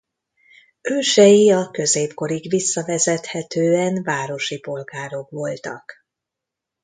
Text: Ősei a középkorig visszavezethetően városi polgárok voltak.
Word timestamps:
Ősei 0.81 1.51
a 1.51 1.69
középkorig 1.71 2.49
visszavezethetően 2.49 4.03
városi 4.03 4.59
polgárok 4.59 5.29
voltak. 5.29 5.93